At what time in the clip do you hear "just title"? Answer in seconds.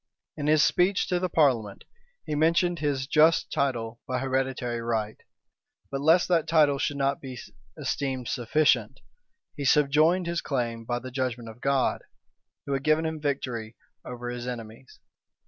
3.05-4.01